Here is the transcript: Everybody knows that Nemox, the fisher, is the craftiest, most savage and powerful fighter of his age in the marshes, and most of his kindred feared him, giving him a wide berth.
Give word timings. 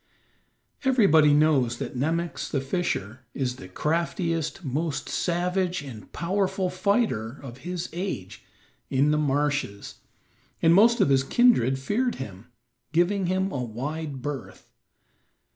Everybody 0.83 1.31
knows 1.31 1.77
that 1.77 1.95
Nemox, 1.95 2.49
the 2.49 2.59
fisher, 2.59 3.19
is 3.35 3.57
the 3.57 3.67
craftiest, 3.69 4.63
most 4.65 5.07
savage 5.07 5.83
and 5.83 6.11
powerful 6.11 6.71
fighter 6.71 7.39
of 7.43 7.59
his 7.59 7.87
age 7.93 8.43
in 8.89 9.11
the 9.11 9.19
marshes, 9.19 9.99
and 10.59 10.73
most 10.73 11.01
of 11.01 11.09
his 11.09 11.23
kindred 11.23 11.77
feared 11.77 12.15
him, 12.15 12.47
giving 12.91 13.27
him 13.27 13.51
a 13.51 13.63
wide 13.63 14.23
berth. 14.23 14.67